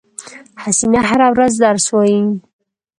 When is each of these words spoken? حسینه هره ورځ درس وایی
حسینه 0.63 0.99
هره 1.09 1.27
ورځ 1.33 1.53
درس 1.63 1.85
وایی 1.93 2.21